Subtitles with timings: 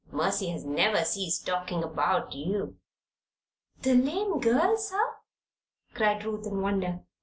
[0.11, 2.77] Mercy has never ceased talking about you."
[3.83, 5.17] "The lame girl, sir?"
[5.93, 7.01] cried Ruth, in wonder.